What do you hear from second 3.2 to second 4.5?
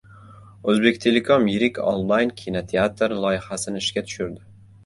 loyihasini ishga tushirdi